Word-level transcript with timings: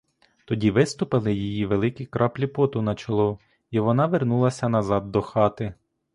Тоді 0.45 0.71
виступили 0.71 1.33
їй 1.33 1.65
великі 1.65 2.05
краплі 2.05 2.47
поту 2.47 2.81
на 2.81 2.95
чоло 2.95 3.39
і 3.71 3.79
вона 3.79 4.05
вернулася 4.07 4.69
назад 4.69 5.11
до 5.11 5.21
хати. 5.21 5.73